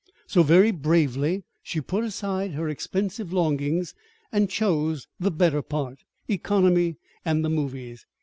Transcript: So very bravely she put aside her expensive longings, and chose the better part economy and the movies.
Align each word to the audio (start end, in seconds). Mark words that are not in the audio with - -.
So 0.25 0.41
very 0.41 0.71
bravely 0.71 1.43
she 1.61 1.79
put 1.79 2.03
aside 2.03 2.53
her 2.53 2.67
expensive 2.67 3.31
longings, 3.31 3.93
and 4.31 4.49
chose 4.49 5.05
the 5.19 5.29
better 5.29 5.61
part 5.61 5.99
economy 6.27 6.95
and 7.23 7.45
the 7.45 7.49
movies. 7.51 8.07